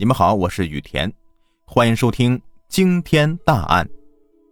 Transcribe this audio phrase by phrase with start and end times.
[0.00, 1.12] 你们好，我是雨田，
[1.66, 3.86] 欢迎收听惊天大案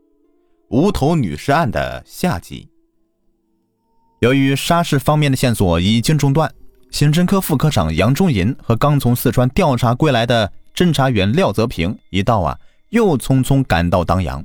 [0.69, 2.69] ——无头女尸案的下集。
[4.21, 6.53] 由于沙市方面的线索已经中断，
[6.91, 12.59] 刑侦科副科长杨忠银和刚从四川调查归来的侦查员廖泽平一到啊，
[12.91, 14.45] 又匆匆赶到当阳。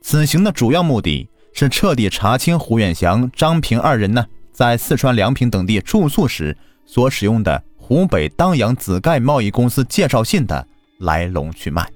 [0.00, 6.56] 此行的主要目的是彻底查清胡远祥、张平二人呢在四川梁平等地住宿时
[6.86, 7.62] 所使用的。
[7.86, 10.66] 湖北当阳紫盖贸易公司介绍信的
[11.00, 11.86] 来龙去脉，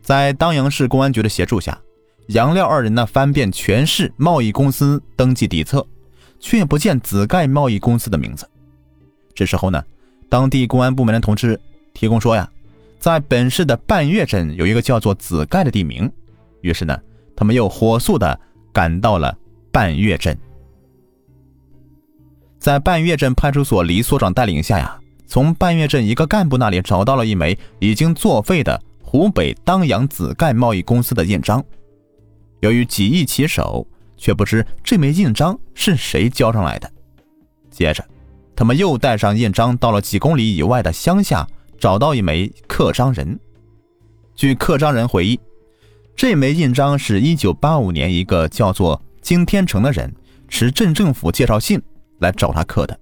[0.00, 1.76] 在当阳市公安局的协助下，
[2.28, 5.84] 杨廖二人呢翻遍全市贸易公司登记底册，
[6.38, 8.48] 却不见紫盖贸易公司的名字。
[9.34, 9.84] 这时候呢，
[10.28, 11.60] 当地公安部门的同志
[11.92, 12.48] 提供说呀，
[13.00, 16.08] 在本市的半月镇有一个叫做紫盖的地名，
[16.60, 16.96] 于是呢，
[17.34, 18.38] 他们又火速的
[18.72, 19.36] 赶到了
[19.72, 20.38] 半月镇。
[22.66, 24.98] 在半月镇派出所李所长带领下呀，
[25.28, 31.64] 从半月镇一个干部那里找到了一枚已经作废的湖北当阳紫盖贸易公司的印章。
[32.62, 33.86] 由于几易其手，
[34.16, 36.90] 却不知这枚印章是谁交上来的。
[37.70, 38.04] 接着，
[38.56, 41.46] 他们又带上印章到了几公里以外的乡下，
[41.78, 43.38] 找到一枚刻章人。
[44.34, 45.38] 据刻章人回忆，
[46.16, 50.12] 这枚印章是一九八五年一个叫做金天成的人
[50.48, 51.80] 持镇政府介绍信。
[52.18, 52.98] 来找他刻的。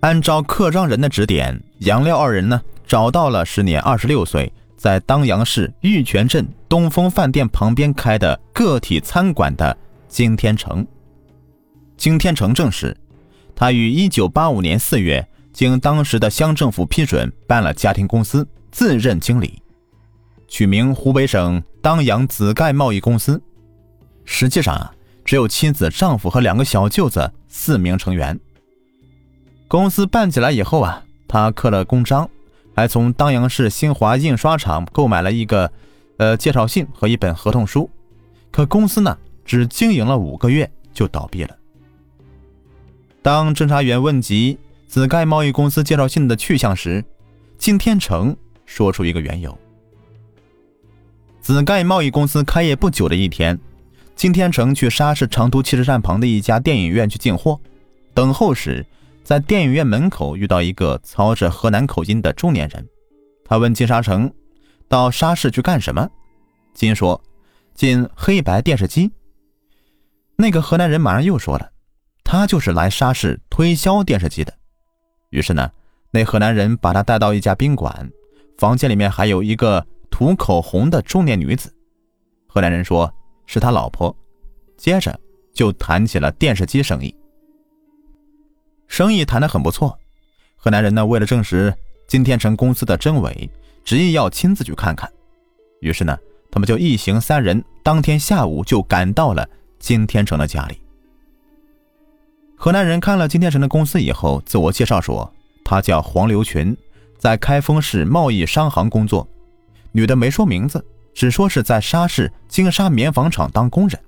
[0.00, 9.76] 按照刻章人的指点，杨廖二人呢找到了时年二十六岁，在当阳市玉泉镇东风饭店旁边开的个体餐馆的
[10.08, 10.86] 金天成。
[11.96, 12.96] 金天成证实，
[13.54, 19.60] 他于一九八五年四月经当时的乡政府批准办了家庭公司，自任经理，
[20.46, 23.42] 取名湖北省当阳紫盖贸易公司。
[24.24, 24.92] 实际上啊。
[25.24, 28.38] 只有妻子、丈夫和两个小舅子四名成员。
[29.66, 32.28] 公司办起来以后啊，他刻了公章，
[32.74, 35.70] 还从当阳市新华印刷厂购买了一个，
[36.16, 37.90] 呃，介绍信和一本合同书。
[38.50, 41.54] 可公司呢，只经营了五个月就倒闭了。
[43.20, 47.04] 当侦查员问及紫盖贸易公司介绍信的去向时，
[47.58, 49.56] 金天成说出一个缘由：
[51.42, 53.58] 紫盖贸易公司开业不久的一天。
[54.18, 57.60] 金天成去沙市长途汽车站旁的一家电影院去进货，
[58.12, 58.84] 等候时，
[59.22, 62.84] 在电影院门口遇到一个操着河南口音的中年人。
[63.44, 64.28] 他问金沙成
[64.90, 66.10] ：“到沙市去干什么？”
[66.74, 67.22] 金说
[67.76, 69.08] ：“进黑白电视机。”
[70.34, 71.70] 那个河南人马上又说了
[72.24, 74.52] ：“他就是来沙市推销电视机的。”
[75.30, 75.70] 于是呢，
[76.10, 78.10] 那河南人把他带到一家宾馆，
[78.58, 81.72] 房间里面还有一个涂口红的中年女子。
[82.48, 83.14] 河南人说。
[83.48, 84.14] 是他老婆，
[84.76, 85.18] 接着
[85.54, 87.12] 就谈起了电视机生意。
[88.86, 89.98] 生意谈得很不错，
[90.54, 91.74] 河南人呢为了证实
[92.06, 93.50] 金天成公司的真伪，
[93.82, 95.10] 执意要亲自去看看。
[95.80, 96.16] 于是呢，
[96.50, 99.48] 他们就一行三人当天下午就赶到了
[99.78, 100.78] 金天成的家里。
[102.54, 105.32] 河南人看了金天成的公司以后，自我介绍说
[105.64, 106.76] 他叫黄刘群，
[107.16, 109.26] 在开封市贸易商行工作。
[109.92, 110.84] 女的没说名字。
[111.14, 114.00] 只说是在沙市金沙棉纺厂当工人，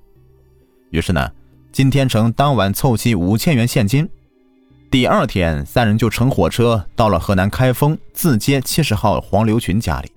[0.91, 1.31] 于是呢，
[1.71, 4.07] 金天成当晚凑齐五千元现金，
[4.89, 10.11] 第二天三人就乘火车到了河南开封自街七十号黄刘群家里。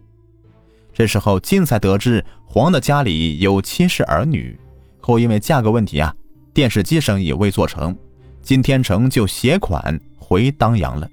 [0.93, 4.57] 这时候金才得知黄的家里有妻室儿女，
[5.01, 6.15] 后因为价格问题啊，
[6.53, 7.97] 电视机生意未做成，
[8.43, 11.11] 金天成就携款回当阳了。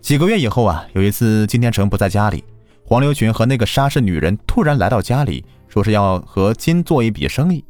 [0.00, 2.42] 几个月以后啊，有一次金天成不在家里。
[2.88, 7.64] 黄刘群和那个沙市女人突然来到家里，说是要和金做一笔生意。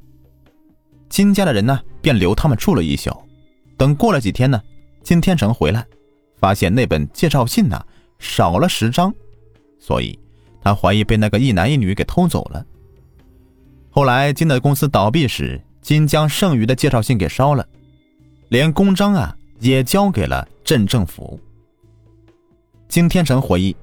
[1.08, 3.10] 金家的人呢，便留他们住了一宿。
[3.78, 4.60] 等过了几天呢，
[5.02, 5.86] 金天成回来，
[6.36, 7.82] 发现那本介绍信呢
[8.18, 9.10] 少了十张，
[9.78, 10.18] 所以
[10.60, 12.62] 他怀疑被那个一男一女给偷走了。
[13.88, 17.66] 后来金的公司倒闭时，金将剩余的介绍信给烧了，
[18.50, 21.40] 连公章啊也交给了镇政府。
[22.86, 23.74] 金天成回忆。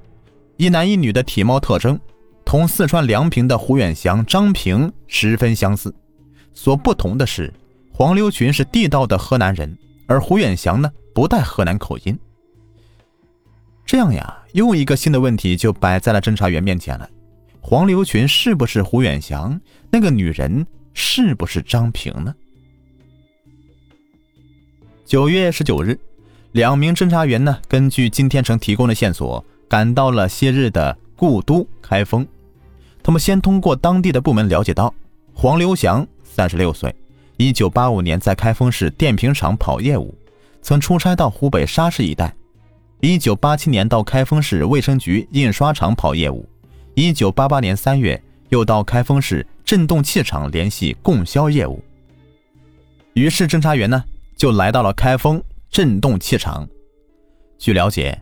[0.57, 1.99] 一男一女的体貌特征，
[2.45, 5.93] 同四川梁平的胡远祥、张平十分相似。
[6.53, 7.51] 所不同的是，
[7.91, 12.17] 黄刘群是地道的河南人，而胡远祥呢不带河南口音。
[13.85, 17.09] 这样呀，又一个新的问题就摆在了侦查员面前了：
[17.59, 19.59] 黄刘群是不是胡远祥？
[19.89, 22.33] 那个女人是不是张平呢？
[25.05, 25.99] 九月十九日，
[26.51, 29.43] 两名侦查员呢，根据金天成提供的线索。
[29.73, 32.27] 赶到了昔日的故都开封，
[33.01, 34.93] 他们先通过当地的部门了解到，
[35.33, 36.95] 黄刘祥三十六岁，
[37.37, 40.13] 一九八五年在开封市电瓶厂跑业务，
[40.61, 42.31] 曾出差到湖北沙市一带。
[43.01, 46.47] 一九八七年到开封市卫生局印刷厂跑业务，
[46.93, 51.83] 一九八八年三月又到开封市振动器厂联系供销业务。
[53.13, 54.03] 于是侦查员呢
[54.37, 56.69] 就来到了开封振动器厂。
[57.57, 58.21] 据了解，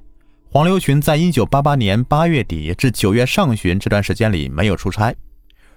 [0.54, 5.16] 黄流群在一九八八年八月底至九月上旬这段时间里没有出差。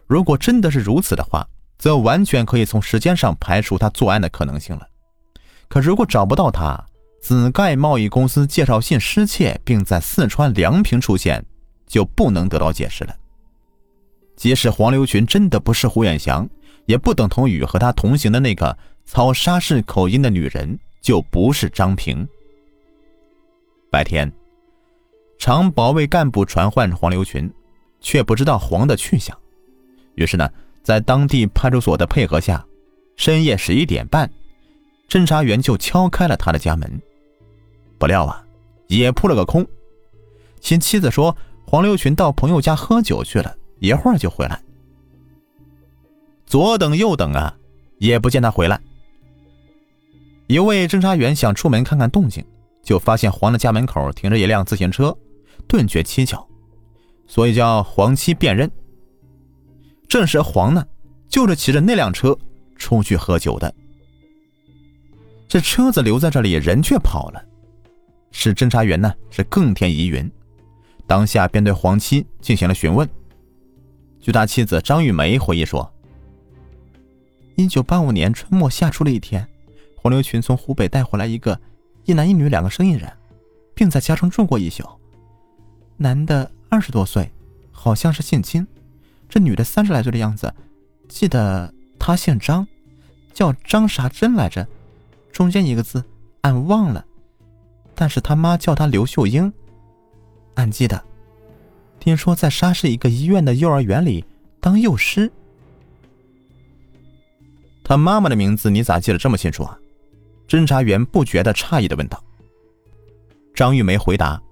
[0.09, 1.47] 如果真的是如此的话，
[1.79, 4.85] 则完全可以从时间上排除他作案的可能性了。
[5.69, 6.85] 可如果找不到他，
[7.23, 11.45] 紫盖贸易公司介绍信失窃，并在四川梁平出现，
[11.87, 13.15] 就不能得到解释了。
[14.35, 16.49] 即使黄流群真的不是胡远祥，
[16.87, 22.27] 也不等同于和他同行的那个操沙市口音的女人就不是张平。
[23.89, 24.29] 白天，
[25.39, 27.53] 常保卫干部传唤黄流群，
[28.01, 29.37] 却不知道黄的去向。
[30.15, 30.49] 于是呢，
[30.83, 32.65] 在当地派出所的配合下，
[33.17, 34.31] 深夜十一点半，
[35.09, 37.01] 侦查员就敲开了他的家门。
[37.99, 38.45] 不料啊，
[38.89, 39.67] 也扑了个空。
[40.61, 41.37] 其妻子说，
[41.67, 44.61] 黄流群到朋友家喝酒去了，一会儿就回来。
[46.47, 47.55] 左等右等啊，
[47.99, 48.81] 也不见他回来。
[50.47, 52.45] 一位侦查员想出门看看动静，
[52.83, 55.17] 就发现黄的家门口停着一辆自行车，
[55.67, 56.47] 顿觉蹊跷，
[57.27, 58.71] 所以叫黄七辨认。
[60.09, 60.87] 正是黄呢，
[61.29, 62.37] 就是骑着那辆车
[62.77, 63.75] 出去喝酒的。
[65.49, 67.45] 这车子留在这里，人却跑了。
[68.31, 70.31] 使侦查员呢是更添疑云，
[71.07, 73.09] 当下便对黄七进行了询问。
[74.21, 75.89] 据他妻子张玉梅回忆说，
[77.57, 79.47] 一九八五年春末夏初的一天，
[79.97, 81.59] 黄流群从湖北带回来一个
[82.05, 83.11] 一男一女两个生意人，
[83.75, 84.85] 并在家中住过一宿。
[85.97, 87.31] 男的二十多岁，
[87.73, 88.65] 好像是姓金；
[89.29, 90.53] 这女的三十来岁的样子，
[91.09, 92.67] 记得她姓张，
[93.33, 94.67] 叫张啥珍来着，
[95.33, 96.05] 中间一个字
[96.43, 97.05] 俺忘了。
[97.95, 99.53] 但是他妈叫他刘秀英，
[100.55, 101.01] 俺记得，
[102.01, 104.25] 听说在沙市一个医院的幼儿园里
[104.61, 105.31] 当幼师。
[107.85, 109.79] 他妈妈的名字你咋记得这么清楚啊？
[110.49, 112.23] 侦查员不觉得诧异的问道。
[113.55, 114.43] 张玉梅回答：“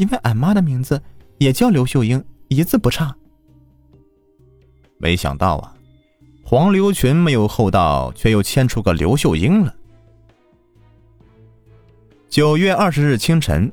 [0.00, 1.02] 因为俺妈的名字
[1.36, 3.14] 也叫刘秀英，一字不差。”
[4.96, 5.74] 没想到啊，
[6.42, 9.74] 黄流群没有厚道，却又牵出个刘秀英了。
[12.30, 13.70] 九月二十日清晨，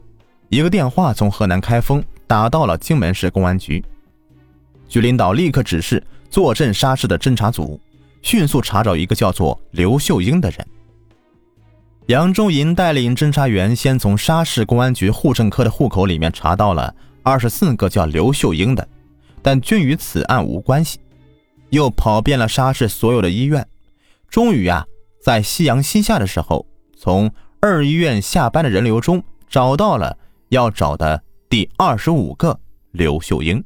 [0.49, 3.81] 一个电话从河南开封打到了荆门市公安局。
[4.89, 7.79] 局领导立刻指示坐镇沙市的侦查组，
[8.21, 10.67] 迅速查找一个叫做刘秀英的人。
[12.07, 18.87] 杨忠银带领侦查员先从沙市公安局户政科的户口里面查到了二十四个叫刘秀英的，
[19.41, 20.99] 但均与此案无关系。
[21.69, 23.67] 又跑遍了沙市所有的医院，
[24.29, 24.85] 终于啊，
[25.21, 26.65] 在夕阳西下的时候，
[26.97, 27.31] 从。
[27.59, 30.15] 二医院下班的人流中找到了
[30.49, 32.57] 要找的第二十五个
[32.91, 33.61] 刘秀英。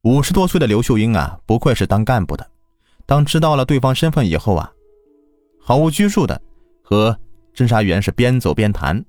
[0.00, 2.50] 五十多岁的刘秀英啊，不愧是当干部的。
[3.04, 4.72] 当知道了对方身份以后啊，
[5.68, 6.40] 毫无拘束的
[6.80, 7.18] 和
[7.52, 9.04] 侦查员是边走边谈。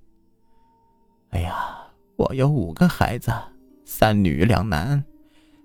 [1.30, 1.54] 哎呀，
[2.16, 3.32] 我有五个孩子，
[3.86, 5.04] 三女两男。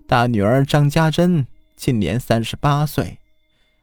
[0.05, 3.17] 大女儿张家珍今年三十八岁，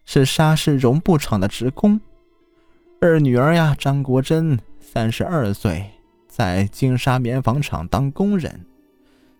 [0.05, 2.01] 是沙市绒布厂的职工。
[3.01, 5.91] 二女儿呀，张国珍三十二岁，
[6.29, 8.65] 在金沙棉纺厂当工人。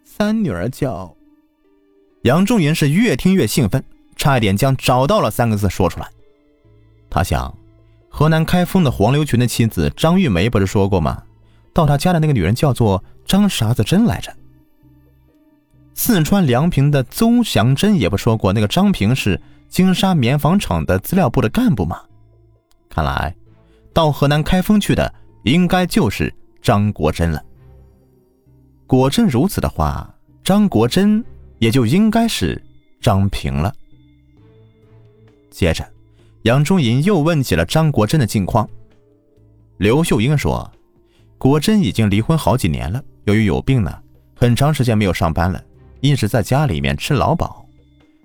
[0.05, 1.15] 三女儿叫
[2.23, 3.85] 杨仲云，是越听越兴奋，
[4.17, 6.11] 差一点将“找到了”三个字说出来。
[7.09, 7.57] 他想，
[8.11, 11.23] 河南开封的黄流群的妻子张玉梅不是说过吗？
[11.73, 14.31] 到他家的那个女人叫做张啥子珍来着？
[15.95, 22.03] 四川梁平的邹祥珍也不说过，那个张平是金沙棉纺厂的资料部的干部吗？
[22.91, 23.35] 看来。
[23.93, 25.13] 到河南开封去的，
[25.43, 27.43] 应该就是张国珍了。
[28.87, 30.09] 果真如此的话，
[30.45, 31.23] 张国珍
[31.59, 32.63] 也就应该是
[33.01, 33.75] 张平了。
[35.51, 35.85] 接着，
[36.43, 38.69] 杨忠银又问起了张国珍的近况。
[39.77, 40.71] 刘秀英说
[41.37, 43.95] ：“国珍已经离婚好几年了，由于有病呢，
[44.35, 45.63] 很长时间没有上班了，
[46.01, 47.67] 一直在家里面吃劳保。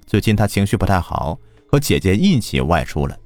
[0.06, 3.18] 最近他情绪不太好，和姐姐一起外出了。”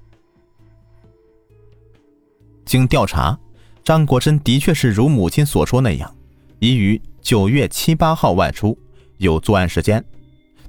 [2.65, 3.38] 经调查，
[3.84, 6.15] 张国珍的确是如母亲所说那样，
[6.58, 8.77] 已于九月七八号外出，
[9.17, 10.03] 有作案时间。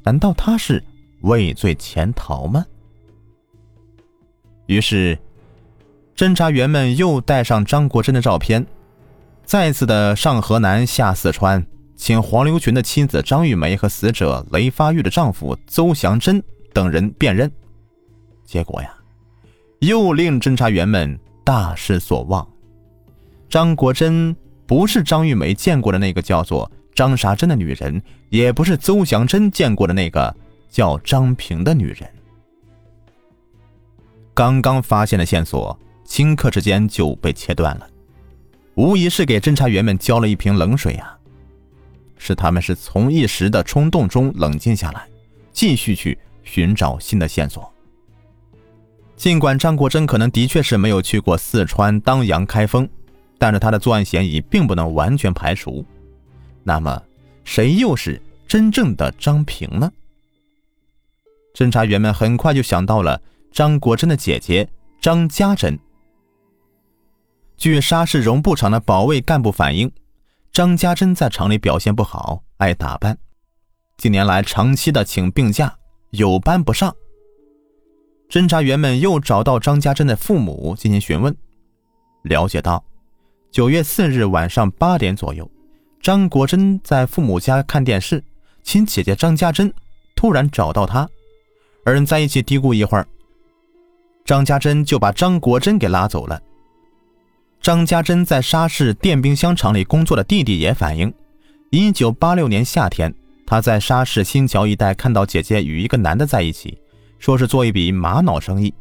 [0.03, 0.83] 难道他是
[1.23, 2.67] 畏罪潜逃吗？
[4.71, 5.19] 于是，
[6.15, 8.65] 侦查员们又带上张国珍的照片，
[9.45, 16.41] 再次的上河南下四川，请黄流群的妻子张玉梅和死者雷发玉的丈夫邹祥珍
[16.73, 17.51] 等人辨认。
[18.45, 18.95] 结果呀，
[19.81, 21.19] 又令侦查员们。
[21.43, 22.47] 大失所望，
[23.49, 24.37] 张国珍
[24.67, 30.33] 不是张玉梅见过的那个叫做张啥珍的女人，也不是邹祥珍见过的那个
[30.69, 32.09] 叫张平的女人。
[34.41, 37.87] 刚刚发现的线索，顷刻之间就被切断了，
[38.75, 41.15] 无疑是给侦查员们浇了一瓶冷水啊！
[42.17, 45.07] 是他们是从一时的冲动中冷静下来，
[45.53, 47.71] 继续去寻找新的线索。
[49.15, 52.89] 尽管张国珍可能的确是没有去过四川当阳开封，
[53.37, 55.85] 但是他的作案嫌疑并不能完全排除。
[56.65, 57.03] 那么，
[57.45, 58.19] 谁又是
[58.49, 59.93] 真正的张平呢？
[61.55, 63.21] 侦查员们很快就想到了
[63.53, 64.69] 张国珍的姐姐
[65.01, 65.79] 张家珍。
[67.57, 69.91] 据沙市绒布厂的保卫干部反映。
[70.53, 73.17] 张家珍在厂里表现不好，爱打扮，
[73.97, 75.73] 近年来长期的请病假，
[76.11, 76.93] 有班不上。
[78.29, 81.33] 侦查员们又找到张家珍的父母进行询问，
[82.23, 82.85] 了解到，
[83.53, 85.49] 九月四日晚上八点左右，
[86.03, 88.23] 张国珍在父母家看电视，
[88.65, 89.73] 亲姐姐张家珍
[90.17, 91.09] 突然找到他，
[91.85, 93.07] 二人在一起嘀咕一会儿，
[94.31, 96.41] 张家珍就把张国珍给拉走了。
[97.61, 101.13] 张家珍在沙市电冰箱厂里工作的弟弟也反映
[101.73, 103.13] ，1986年夏天，
[103.45, 106.79] 他在沙市新桥一带看到姐姐与一个男的在一起，
[107.19, 108.73] 说是做一笔玛瑙生意。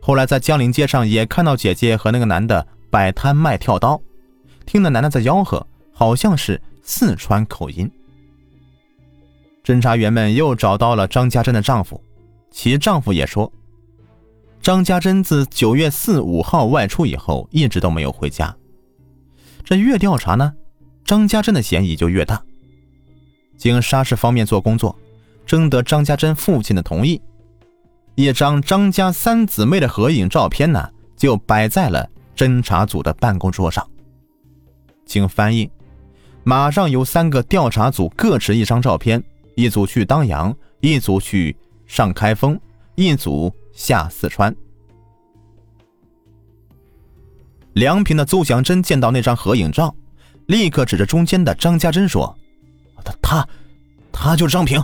[0.00, 4.00] 后来在江陵街上也看到姐姐和那个男的摆摊卖跳刀，
[4.64, 7.90] 听那男的在吆喝，好像是四川口音。
[9.64, 12.00] 侦查员们又找到了张家珍的丈夫，
[12.52, 13.52] 其丈夫也说。
[14.64, 18.56] 张家珍自九月四五号外出以后，一直都没有回家。
[19.62, 20.54] 这越调查呢，
[21.04, 22.42] 张家珍的嫌疑就越大。
[23.58, 24.98] 经沙市方面做工作，
[25.44, 27.20] 征得张家珍父亲的同意，
[28.14, 33.86] 一张张家三姊妹的合影照片呢，就摆在了侦查组的办公桌上。
[35.04, 35.70] 经翻译，
[36.42, 39.22] 马上由三个调查组各持一张照片，
[39.56, 41.54] 一组去当阳，一组去
[41.86, 42.58] 上开封，
[42.94, 43.54] 一组。
[43.74, 44.54] 下四川，
[47.72, 49.94] 梁平的邹祥珍见到那张合影照，
[50.46, 52.32] 立刻指着中间的张家珍说
[53.04, 53.48] ：“他他，
[54.12, 54.82] 他就是张平。”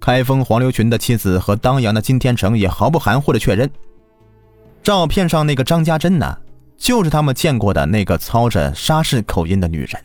[0.00, 3.70] 开封黄流群的妻子和当阳的金天成也毫不含糊的确认，
[4.82, 6.36] 照片上那个张家珍呢，
[6.76, 10.04] 就是他们见过的那个操着沙市口音的女人。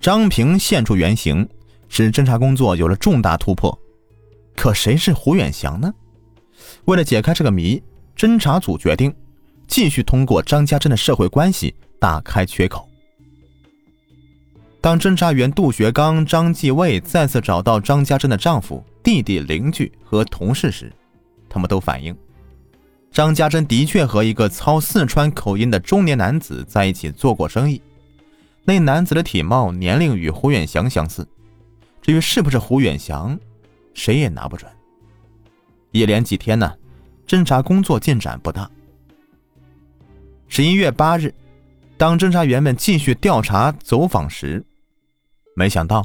[0.00, 1.48] 张平现出原形，
[1.88, 3.78] 使侦查工作有了重大突破。
[4.56, 5.92] 可谁是胡远祥呢？
[6.84, 7.82] 为了解开这个谜，
[8.16, 9.14] 侦查组决定
[9.66, 12.88] 继续通过张家珍的社会关系打开缺口。
[14.80, 20.92] 当侦查员杜学刚、张继卫再次找到张家珍的丈夫、弟弟、邻居和同事时，
[21.48, 22.16] 他们都反映，
[23.12, 27.80] 张家珍的确和一个操四川口音的中年男子在一起做过生意。
[28.64, 31.26] 那男子的体貌、年龄与胡远祥相似，
[32.00, 33.38] 至于是不是胡远祥？
[33.94, 34.70] 谁也拿不准。
[35.90, 36.74] 一连几天呢，
[37.26, 38.70] 侦查工作进展不大。
[40.48, 41.34] 十一月八日，
[41.96, 44.64] 当侦查员们继续调查走访时，
[45.54, 46.04] 没想到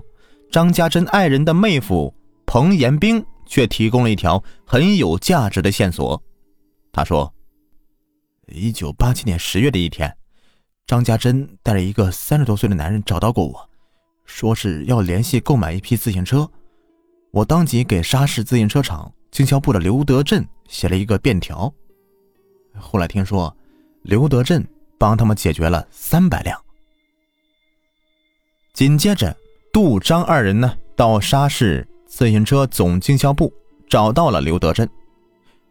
[0.52, 2.14] 张家珍爱人的妹夫
[2.46, 6.22] 彭延兵却提供了一条很有价值的线索。
[6.92, 7.34] 他说
[8.48, 10.14] ：“一九八七年十月的一天，
[10.86, 13.70] 张家珍带着一个三十多岁的男人找到过我，
[14.26, 16.50] 说是要联系购买一批自行车。”
[17.38, 21.72] 我当即给沙市自行车厂经销部的刘德镇写了一个便条。
[22.76, 23.56] 后来听说，
[24.02, 24.68] 刘德镇
[24.98, 26.60] 帮他们解决了三百辆。
[28.74, 29.38] 紧接着，
[29.72, 33.54] 杜张二人呢到沙市自行车总经销部
[33.88, 34.90] 找到了刘德镇。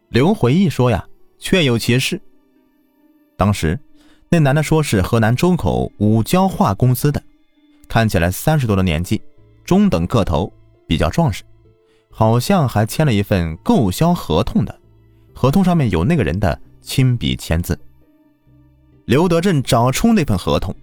[0.07, 1.05] 刘回忆说呀，
[1.37, 2.21] 确有其事。
[3.35, 3.77] 当时，
[4.29, 7.21] 那男的说是河南周口五交化公司的，
[7.89, 9.21] 看起来三十多的年纪，
[9.65, 10.49] 中等个头，
[10.87, 11.43] 比较壮实。
[12.19, 14.79] 好像还签了一份购销合同的，
[15.35, 17.79] 合同上面有那个人的亲笔签字。
[19.05, 20.75] 刘德镇找出那份合同，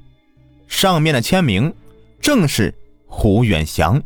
[0.69, 1.75] 上面的签名
[2.21, 2.73] 正是
[3.09, 4.01] 胡远祥。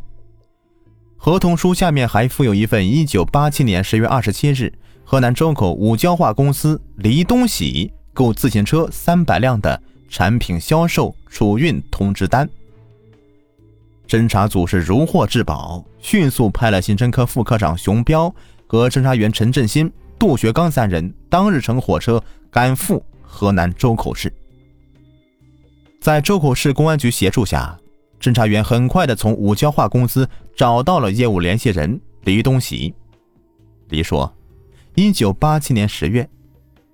[1.17, 4.73] 合同书下面还附有一份1987年10月27日
[5.05, 12.49] 河南周口五交化公司黎东喜购自行车三百辆的产品销售储运通知单。
[14.09, 18.33] 侦查组是如获至宝，迅速派了刑侦科副科长熊彪
[18.65, 24.33] 和侦查员陈振新、杜学刚三人当日乘火车赶赴河南周口市。
[26.01, 27.77] 在周口市公安局协助下，
[28.19, 32.91] 侦查员很快的从五交化公司找到了业务联系人黎东喜。
[33.89, 34.33] 黎说
[34.95, 36.27] ：“一九八七年十月，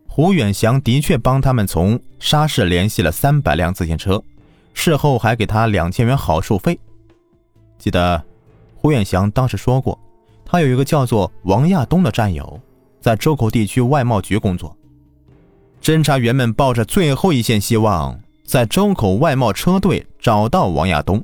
[0.09, 4.21] 胡远祥的确帮他们从沙市联系了三百辆自行车，
[4.73, 6.77] 事后还给他两千元好处费。
[7.77, 8.23] 记得
[8.75, 9.99] 胡远祥当时说过，
[10.45, 12.59] 他有一个叫做王亚东的战友，
[12.99, 14.75] 在周口地区外贸局工作。
[15.81, 21.23] 侦查员们抱着最后一线希望，在周口外贸车队找到王亚东。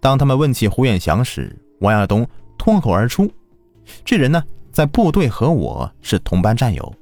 [0.00, 2.26] 当他们问起胡远祥时，王亚东
[2.58, 3.30] 脱口而出
[4.04, 4.42] ：“这人呢，
[4.72, 6.92] 在部队和我是同班战友，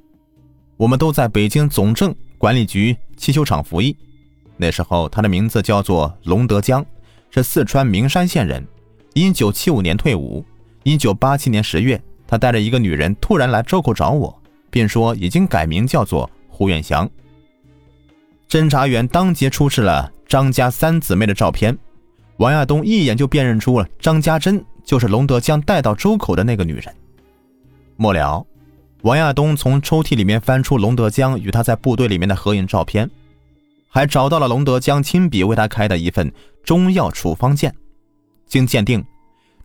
[0.77, 3.97] 我们都在北京总政管理局汽修厂服役。
[4.57, 6.85] 那时候他的名字叫做龙德江。”
[7.35, 8.65] 是四川名山县人，
[9.13, 10.45] 一九七五年退伍。
[10.85, 17.11] 一九八七年十月，他带着一个女人突然来周口找我，并说已经改名叫做胡远祥。
[18.49, 21.77] 侦查员当即出示了张家三姊妹的照片，
[22.37, 26.85] 王亚东一眼就辨认出了张家珍就是龙德江带到周口的那个女人。
[27.97, 28.47] 末了，
[29.03, 33.11] 王亚东从抽屉里面翻出龙德江与他在部队里面的合影照片。
[33.89, 36.33] 还找到了龙德江亲笔为他开的一份
[36.65, 37.71] 中药处方笺，
[38.47, 39.05] 经鉴定，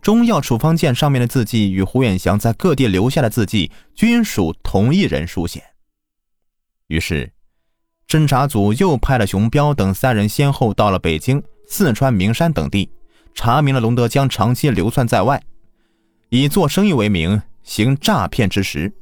[0.02, 5.64] 中药处方笺上面的字迹与胡远祥在各地留下的字迹均属同一人书写。
[6.88, 7.32] 于是，
[8.06, 12.90] 侦查组又派了熊彪等三人先后到了北京、四川名山等地，
[13.34, 15.42] 查明了龙德江长期流窜在外，
[16.28, 18.92] 以做生意为名行诈骗之实，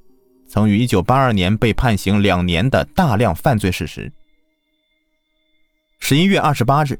[0.46, 4.12] 曾于1982年被判刑两年的大量犯罪事实。
[5.98, 6.98] 十一月二十八日，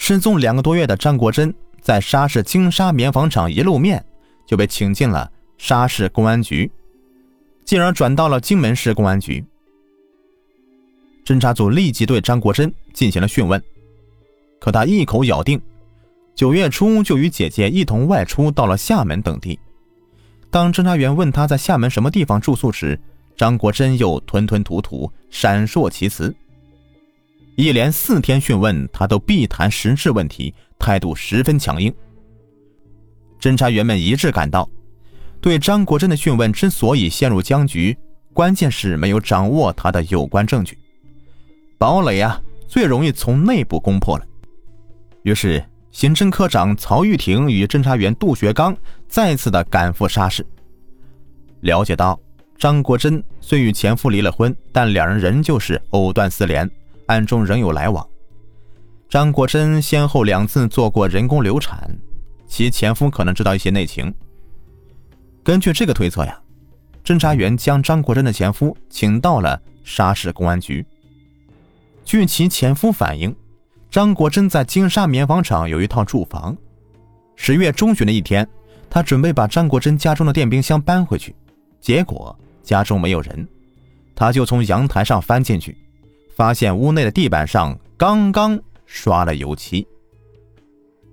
[0.00, 1.52] 失踪两个多月的张国珍
[1.82, 4.02] 在沙市金沙棉纺厂一露面，
[4.46, 6.70] 就被请进了沙市公安局，
[7.64, 9.44] 进而转到了荆门市公安局。
[11.26, 13.62] 侦查组立即对张国珍进行了讯问，
[14.60, 15.60] 可他一口咬定，
[16.34, 19.58] 九月初就与姐姐一同外出到了厦门等地。
[20.48, 22.98] 当侦查员问他在厦门什么地方住宿时，
[23.36, 26.34] 张国珍又吞吞吐吐，闪烁其词。
[27.58, 31.92] 一连四天讯问，他都避谈实质问题，态度十分强硬。
[33.40, 34.70] 侦查员们一致感到，
[35.40, 37.98] 对张国珍的讯问之所以陷入僵局，
[38.32, 40.78] 关键是没有掌握他的有关证据。
[41.78, 44.24] 堡垒啊，最容易从内部攻破了。
[45.24, 48.76] 于是，刑侦科长曹玉婷与侦查员杜学刚
[49.08, 50.46] 再次的赶赴沙市，
[51.62, 52.20] 了解到
[52.56, 56.70] 张国珍虽与前夫离了婚，但两人仍旧是藕断丝连。
[57.08, 58.06] 暗中仍有来往。
[59.08, 61.90] 张国珍先后两次做过人工流产，
[62.46, 64.14] 其前夫可能知道一些内情。
[65.42, 66.38] 根据这个推测呀，
[67.02, 70.84] 侦查员将张国珍的前夫请到了沙市公安局。
[72.04, 73.34] 据其前夫反映，
[73.90, 76.54] 张国珍在金沙棉纺厂有一套住房。
[77.34, 78.46] 十月中旬的一天，
[78.90, 81.34] 他准备把张国珍家中的电冰箱搬回去，
[81.80, 83.48] 结果家中没有人，
[84.14, 85.74] 他就从阳台上翻进去。
[86.38, 89.84] 发现屋内的地板上刚刚刷了油漆。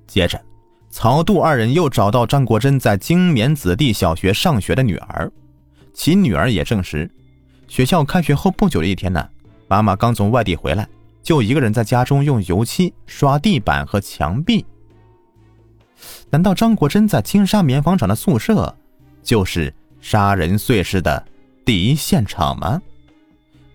[0.05, 0.39] 接着，
[0.91, 5.31] 曹杜二人又找到张国珍在金棉子弟小学上学的女儿，
[5.95, 7.09] 其女儿也证实，
[7.67, 9.27] 学校开学后不久的一天呢，
[9.67, 10.87] 妈妈刚从外地回来，
[11.23, 14.63] 就一个人在家中用油漆刷地板和墙壁。
[16.29, 18.77] 难道张国珍在金沙棉纺厂的宿舍，
[19.23, 21.25] 就是杀人碎尸的
[21.65, 22.79] 第一现场吗？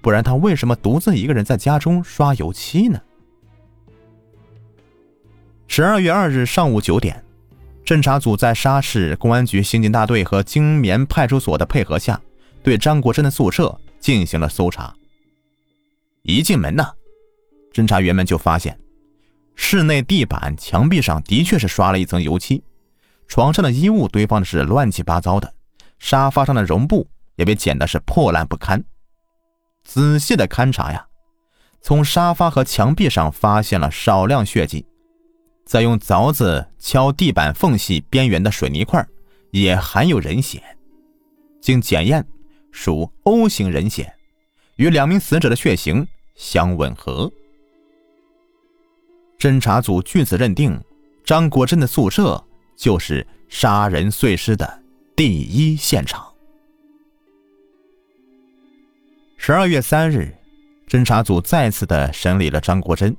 [0.01, 3.01] 不然他为什么独自一个人在家中刷油漆呢？
[5.67, 7.23] 十二月二日上午九点，
[7.85, 12.21] 侦查组在沙市公安局刑警大队和金棉派出所的配合下，
[12.63, 14.95] 对张国珍的宿舍进行了搜查。
[16.23, 16.87] 一进门呢，
[17.73, 18.79] 侦查员们就发现，
[19.55, 22.63] 室内地板、墙壁上的确是刷了一层油漆，
[23.29, 25.53] 床上的衣物堆放的是乱七八糟的，
[25.99, 28.83] 沙发上的绒布也被剪的是破烂不堪。
[29.85, 31.07] 仔细的勘察呀，
[31.81, 34.87] 从沙发和墙壁上发现了少量血迹，
[35.65, 39.05] 再用凿子敲地板缝隙边缘的水泥块，
[39.51, 40.63] 也含有人血。
[41.61, 42.27] 经检验，
[42.71, 44.15] 属 O 型人血，
[44.77, 47.31] 与两名死者的血型相吻合。
[49.39, 50.79] 侦查组据此认定，
[51.25, 52.43] 张国珍的宿舍
[52.77, 54.83] 就是杀人碎尸的
[55.17, 56.30] 第一现场。
[59.43, 60.31] 十二月三日，
[60.87, 63.17] 侦查组再次的审理了张国珍，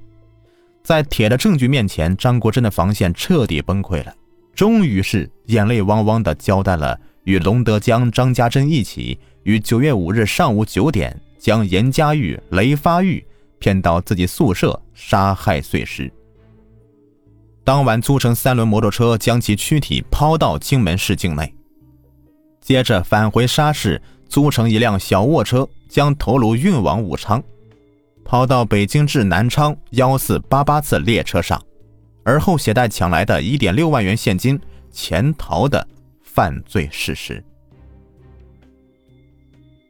[0.84, 4.14] 在铁的证据面前，张国珍的防线彻底崩溃了，
[4.54, 13.26] 终于是眼泪汪汪的交代了与龙德江、张家珍一起于九月五日上午九点将严家玉、雷发玉
[13.58, 16.14] 骗到自己宿舍杀害碎尸，
[17.64, 21.52] 当晚租乘三轮摩托车将其躯体抛到荆门市境内，
[22.62, 24.00] 接着返回沙市。
[24.32, 27.44] 租乘一辆小卧车，将头颅运往武昌，
[28.24, 31.62] 跑到北京至南昌幺四八八次列车上，
[32.24, 34.58] 而后携带抢来的一点六万元现金
[34.90, 35.86] 潜逃的
[36.24, 37.44] 犯罪事实。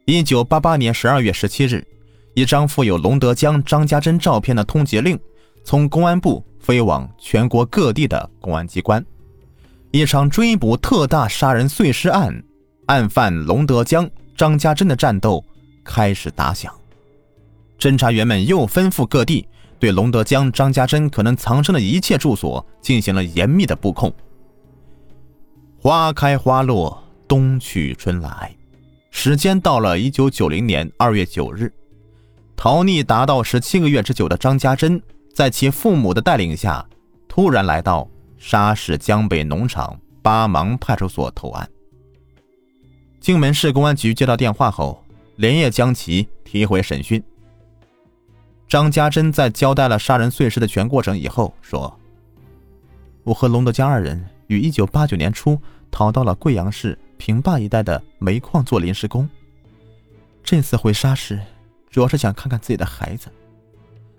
[0.06, 1.86] 一九八八年十二月十七日，
[2.34, 5.16] 一张附有龙德江、张家珍照片的通缉令
[5.62, 9.06] 从公安部飞往全国各地的公安机关，
[9.92, 12.42] 一场追捕特大杀人碎尸案，
[12.92, 14.08] 案犯龙德江。
[14.34, 15.44] 张家珍的战斗
[15.84, 16.74] 开始打响，
[17.78, 19.46] 侦查员们又吩咐各地
[19.78, 24.12] 对龙德江、张家珍可能藏身的一切住所进行了严密的布控。
[25.78, 28.56] 花开花落，冬去春来，
[29.10, 31.72] 时间到了一九九零年二月九日，
[32.56, 35.00] 逃匿达到十七个月之久的张家珍，
[35.32, 36.84] 在其父母的带领下，
[37.28, 41.68] 突然来到沙市江北农场八芒派出所投案。
[43.22, 45.00] 荆门市公安局接到电话后，
[45.36, 47.22] 连夜将其提回审讯。
[48.66, 51.96] 张家珍在交代了杀人碎尸的全过程以后说
[53.22, 55.56] ：“我和龙德江二人于一九八九年初
[55.88, 59.28] 逃到了贵阳市平坝一带的煤矿做临时工。
[60.42, 61.40] 这次回沙市，
[61.90, 63.28] 主要是想看看自己的孩子。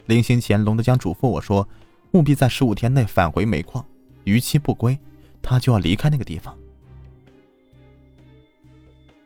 [0.05, 1.67] 临行前，龙德江嘱咐我说，
[2.11, 3.85] 务必在十五天内返回煤矿，
[4.23, 4.97] 逾期不归，
[5.41, 6.57] 他就要离开那个地方。”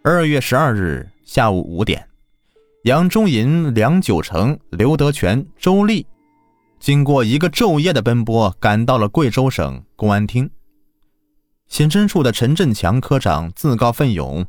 [0.10, 2.08] 二月十二日下午五点，
[2.84, 6.08] 杨忠银、梁九成、刘德全、周丽，
[6.80, 10.50] 经过一个昼夜的奔波，赶到了贵州省公安厅。
[11.68, 14.46] 刑侦处的陈振强科长自告奋勇，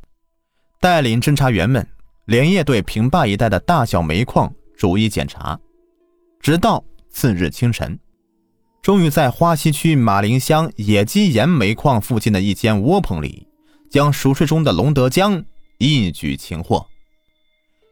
[0.81, 1.85] 带领侦查员们
[2.27, 5.59] 连夜对平坝一带的大小煤矿逐一检查，
[6.41, 7.99] 直到次日清晨，
[8.81, 13.48] 终于在花溪区马陵乡野鸡岩煤矿附近的一间窝棚里。
[13.91, 15.45] 将熟睡中的龙德江
[15.79, 16.87] 一举擒获，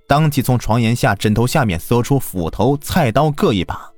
[0.06, 3.90] 当即从床沿下、枕头下面搜出斧头、菜刀各一把。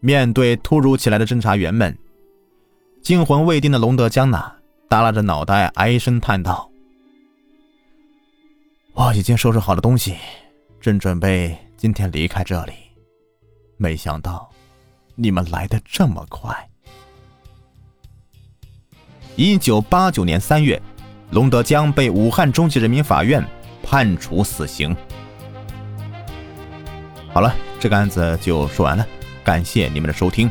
[0.00, 1.96] 面对突如其来的侦查员们，
[3.02, 4.52] 惊魂未定的龙德江呐，
[4.88, 6.70] 耷拉着脑袋唉声叹道
[8.92, 10.16] ：“我已经收拾好了东西，
[10.80, 12.72] 正准备今天离开这里，
[13.78, 14.50] 没想到
[15.14, 16.54] 你们来的这么快。”
[19.36, 20.80] 一九八九年三月，
[21.30, 23.44] 龙德江被武汉中级人民法院
[23.82, 24.94] 判处死刑。
[27.32, 29.04] 好了，这个案子就说完了，
[29.42, 30.48] 感谢你们的收听。